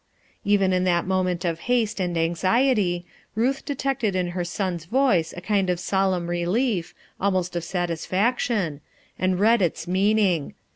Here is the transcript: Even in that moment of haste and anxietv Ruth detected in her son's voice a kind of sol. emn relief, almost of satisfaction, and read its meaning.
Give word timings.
Even 0.43 0.73
in 0.73 0.83
that 0.85 1.05
moment 1.05 1.45
of 1.45 1.59
haste 1.69 1.99
and 2.01 2.15
anxietv 2.15 3.03
Ruth 3.35 3.63
detected 3.63 4.15
in 4.15 4.29
her 4.29 4.43
son's 4.43 4.85
voice 4.85 5.31
a 5.37 5.41
kind 5.41 5.69
of 5.69 5.79
sol. 5.79 6.13
emn 6.13 6.27
relief, 6.27 6.95
almost 7.19 7.55
of 7.55 7.63
satisfaction, 7.63 8.81
and 9.19 9.39
read 9.39 9.61
its 9.61 9.87
meaning. 9.87 10.55